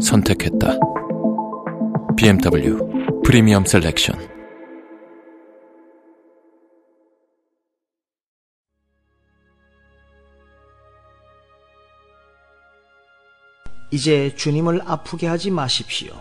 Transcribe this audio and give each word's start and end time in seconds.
선택했다. 0.00 0.78
BMW 2.16 2.78
프리미엄 3.24 3.64
셀렉션. 3.64 4.18
이제 13.92 14.34
주님을 14.36 14.82
아프게 14.84 15.26
하지 15.26 15.50
마십시오. 15.50 16.12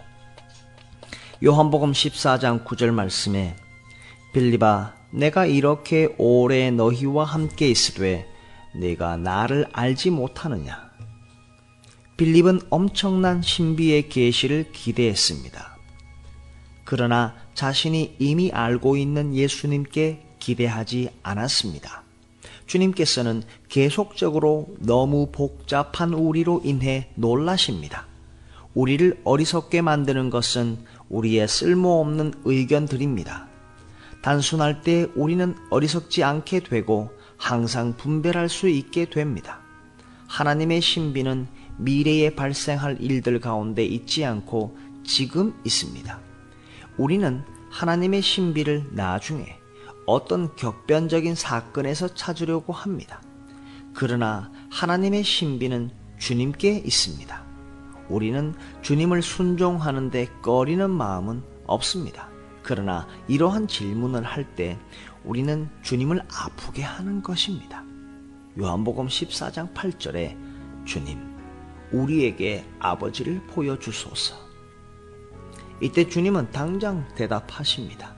요한복음 1.44 1.92
14장 1.94 2.66
9절 2.66 2.92
말씀에 2.92 3.56
빌리바 4.34 4.96
내가 5.12 5.46
이렇게 5.46 6.14
오래 6.18 6.70
너희와 6.72 7.24
함께 7.24 7.70
있으되 7.70 8.28
내가 8.76 9.18
나를 9.18 9.66
알지 9.72 10.10
못하느냐 10.10 10.89
빌립은 12.20 12.60
엄청난 12.70 13.42
신비의 13.42 14.10
계시를 14.10 14.74
기대했습니다. 14.74 15.78
그러나 16.84 17.34
자신이 17.54 18.18
이미 18.20 18.52
알고 18.52 18.98
있는 18.98 19.34
예수님께 19.34 20.26
기대하지 20.38 21.12
않았습니다. 21.24 22.04
주님께서는 22.66 23.44
계속적으로 23.70 24.68
너무 24.80 25.30
복잡한 25.32 26.14
우리로 26.14 26.60
인해 26.66 27.08
놀라십니다. 27.16 28.06
우리를 28.74 29.22
어리석게 29.24 29.82
만드는 29.82 30.30
것은 30.30 30.80
우리의 31.08 31.48
쓸모없는 31.48 32.34
의견들입니다. 32.44 33.48
단순할 34.22 34.82
때 34.82 35.08
우리는 35.16 35.56
어리석지 35.70 36.26
않게 36.26 36.66
되고 36.66 37.12
항상 37.38 37.96
분별할 37.96 38.50
수 38.50 38.68
있게 38.68 39.06
됩니다. 39.06 39.62
하나님의 40.28 40.82
신비는 40.82 41.48
미래에 41.80 42.36
발생할 42.36 42.98
일들 43.00 43.40
가운데 43.40 43.84
있지 43.86 44.26
않고 44.26 44.78
지금 45.04 45.54
있습니다. 45.66 46.20
우리는 46.98 47.44
하나님의 47.72 48.22
신비를 48.22 48.90
나중에 48.92 49.58
어떤 50.06 50.56
격변적인 50.56 51.36
사건에서 51.36 52.14
찾으려고 52.14 52.74
합니다. 52.74 53.22
그러나 53.94 54.52
하나님의 54.70 55.24
신비는 55.24 55.92
주님께 56.18 56.84
있습니다. 56.86 57.44
우리는 58.10 58.54
주님을 58.82 59.22
순종하는데 59.22 60.28
꺼리는 60.42 60.90
마음은 60.90 61.44
없습니다. 61.68 62.28
그러나 62.64 63.08
이러한 63.28 63.68
질문을 63.68 64.24
할 64.24 64.46
때 64.56 64.78
우리는 65.24 65.70
주님을 65.84 66.22
아프게 66.34 66.82
하는 66.82 67.22
것입니다. 67.22 67.84
요한복음 68.60 69.08
14장 69.08 69.74
8절에 69.74 70.36
주님, 70.86 71.20
우리에게 71.92 72.66
아버지를 72.80 73.42
보여주소서. 73.48 74.36
이때 75.82 76.08
주님은 76.08 76.52
당장 76.52 77.08
대답하십니다. 77.16 78.16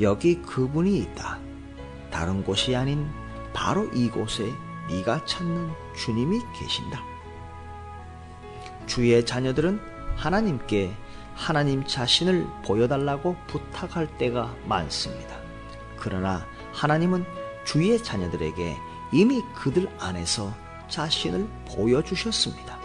여기 0.00 0.42
그분이 0.42 0.98
있다. 0.98 1.38
다른 2.10 2.44
곳이 2.44 2.76
아닌 2.76 3.08
바로 3.52 3.86
이곳에 3.94 4.52
네가 4.88 5.24
찾는 5.24 5.70
주님이 5.96 6.40
계신다. 6.58 7.02
주의 8.86 9.24
자녀들은 9.24 9.80
하나님께 10.16 10.92
하나님 11.34 11.84
자신을 11.84 12.46
보여달라고 12.64 13.36
부탁할 13.46 14.18
때가 14.18 14.54
많습니다. 14.66 15.36
그러나 15.98 16.46
하나님은 16.72 17.24
주의 17.64 18.02
자녀들에게 18.02 18.76
이미 19.12 19.42
그들 19.54 19.88
안에서 19.98 20.54
자신을 20.88 21.48
보여주셨습니다. 21.68 22.75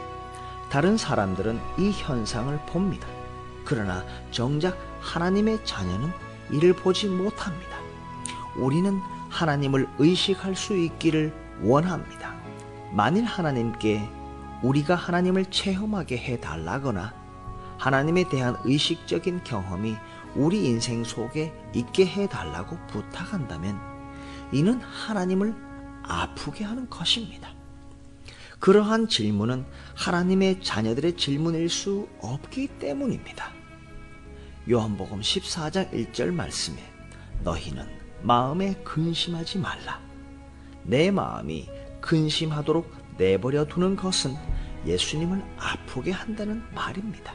다른 0.71 0.95
사람들은 0.95 1.59
이 1.77 1.91
현상을 1.91 2.57
봅니다. 2.65 3.05
그러나 3.65 4.05
정작 4.31 4.77
하나님의 5.01 5.65
자녀는 5.65 6.09
이를 6.49 6.71
보지 6.73 7.07
못합니다. 7.07 7.77
우리는 8.55 8.97
하나님을 9.29 9.89
의식할 9.99 10.55
수 10.55 10.77
있기를 10.77 11.33
원합니다. 11.61 12.33
만일 12.93 13.25
하나님께 13.25 14.09
우리가 14.63 14.95
하나님을 14.95 15.47
체험하게 15.47 16.17
해달라거나 16.17 17.13
하나님에 17.77 18.29
대한 18.29 18.55
의식적인 18.63 19.43
경험이 19.43 19.97
우리 20.35 20.65
인생 20.65 21.03
속에 21.03 21.53
있게 21.73 22.05
해달라고 22.05 22.77
부탁한다면 22.87 23.77
이는 24.53 24.79
하나님을 24.79 25.53
아프게 26.03 26.63
하는 26.63 26.89
것입니다. 26.89 27.60
그러한 28.61 29.07
질문은 29.07 29.65
하나님의 29.95 30.61
자녀들의 30.61 31.17
질문일 31.17 31.67
수 31.67 32.07
없기 32.19 32.67
때문입니다. 32.79 33.51
요한복음 34.69 35.21
14장 35.21 35.91
1절 35.91 36.31
말씀에 36.31 36.77
너희는 37.43 37.83
마음에 38.21 38.75
근심하지 38.83 39.57
말라. 39.57 39.99
내 40.83 41.09
마음이 41.09 41.67
근심하도록 42.01 43.17
내버려 43.17 43.65
두는 43.65 43.95
것은 43.95 44.35
예수님을 44.85 45.41
아프게 45.57 46.11
한다는 46.11 46.61
말입니다. 46.75 47.33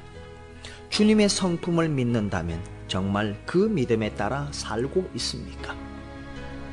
주님의 0.91 1.29
성품을 1.29 1.89
믿는다면 1.89 2.63
정말 2.87 3.37
그 3.47 3.59
믿음에 3.59 4.15
따라 4.15 4.47
살고 4.53 5.11
있습니까? 5.17 5.75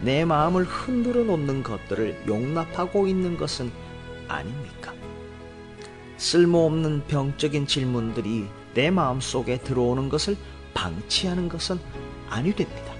내 0.03 0.25
마음을 0.25 0.63
흔들어 0.63 1.23
놓는 1.23 1.63
것들을 1.63 2.25
용납하고 2.27 3.07
있는 3.07 3.35
것은 3.35 3.71
아닙니까? 4.33 4.93
쓸모없는 6.17 7.05
병적인 7.07 7.67
질문들이 7.67 8.47
내 8.73 8.89
마음 8.89 9.19
속에 9.19 9.59
들어오는 9.59 10.09
것을 10.09 10.37
방치하는 10.73 11.49
것은 11.49 11.79
아니 12.29 12.55
됩니다. 12.55 12.93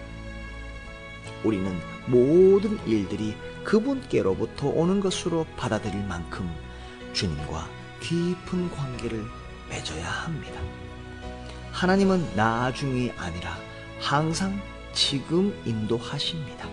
우리는 1.44 1.74
모든 2.08 2.80
일들이 2.86 3.36
그분께로부터 3.64 4.68
오는 4.68 5.00
것으로 5.00 5.46
받아들일 5.58 6.04
만큼 6.04 6.50
주님과 7.14 7.68
깊은 8.02 8.72
관계를 8.72 9.24
맺어야 9.70 10.06
합니다. 10.06 10.60
하나님은 11.72 12.36
나중이 12.36 13.12
아니라 13.18 13.58
항상 14.00 14.60
지금 14.94 15.60
인도하십니다. 15.66 16.68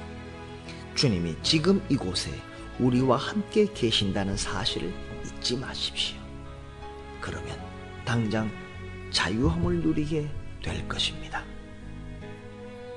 주님이 0.94 1.36
지금 1.42 1.82
이곳에 1.88 2.30
우리와 2.80 3.18
함께 3.18 3.66
계신다는 3.72 4.36
사실을 4.36 4.92
잊지 5.24 5.58
마십시오. 5.58 6.18
그러면 7.20 7.58
당장 8.04 8.50
자유함을 9.10 9.82
누리게 9.82 10.30
될 10.62 10.88
것입니다. 10.88 11.44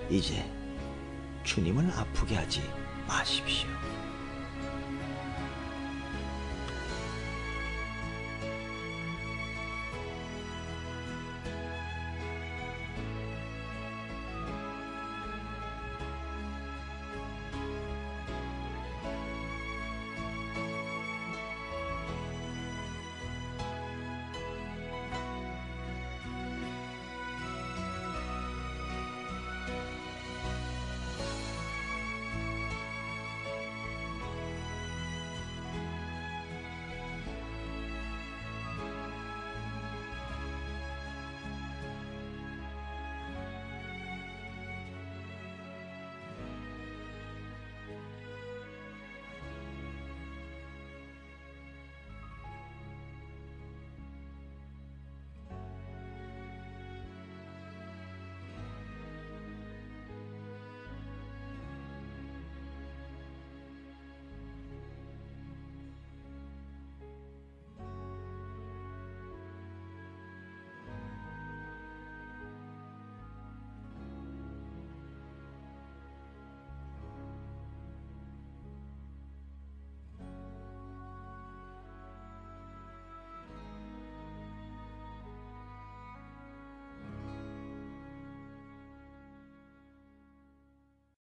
이제 0.10 0.50
주님을 1.44 1.92
아프게 1.92 2.36
하지 2.36 2.62
마십시오. 3.08 3.68